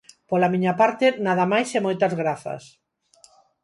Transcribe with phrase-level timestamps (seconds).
[0.29, 2.63] Pola miña parte, nada máis e moitas grazas.